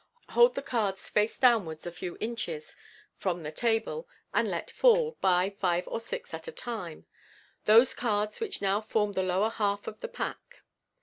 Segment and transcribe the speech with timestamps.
[0.29, 2.75] Hold the cards face downwards a few inches
[3.17, 7.05] from the table, and let fall, by five or six at a time,
[7.65, 10.63] those cards which now form the lower half of the pack.